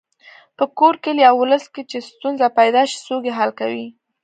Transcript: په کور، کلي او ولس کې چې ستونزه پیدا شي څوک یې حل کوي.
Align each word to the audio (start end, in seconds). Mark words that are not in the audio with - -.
په 0.57 0.65
کور، 0.77 0.93
کلي 1.03 1.23
او 1.29 1.35
ولس 1.41 1.65
کې 1.73 1.81
چې 1.89 1.97
ستونزه 2.09 2.47
پیدا 2.59 2.81
شي 2.89 2.97
څوک 3.07 3.21
یې 3.27 3.33
حل 3.39 3.51
کوي. 3.59 3.87